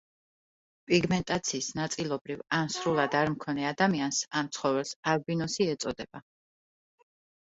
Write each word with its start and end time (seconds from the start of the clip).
პიგმენტაციის 0.91 1.65
ნაწილობრივ 1.79 2.39
ან 2.59 2.71
სრულად 2.75 3.17
არმქონე 3.19 3.67
ადამიანს 3.73 4.23
ან 4.41 4.49
ცხოველს 4.57 4.95
ალბინოსი 5.13 5.69
ეწოდება. 5.75 6.23